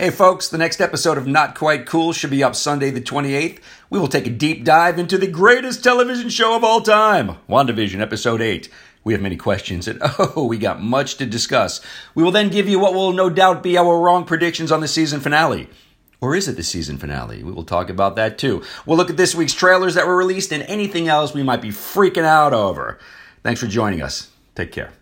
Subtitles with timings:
[0.00, 3.58] Hey folks, the next episode of Not Quite Cool should be up Sunday the 28th.
[3.90, 7.98] We will take a deep dive into the greatest television show of all time, WandaVision
[7.98, 8.68] Episode 8.
[9.02, 11.80] We have many questions and oh, we got much to discuss.
[12.14, 14.86] We will then give you what will no doubt be our wrong predictions on the
[14.86, 15.68] season finale.
[16.20, 17.42] Or is it the season finale?
[17.42, 18.62] We will talk about that too.
[18.86, 21.70] We'll look at this week's trailers that were released and anything else we might be
[21.70, 23.00] freaking out over.
[23.42, 24.30] Thanks for joining us.
[24.54, 24.92] Take care.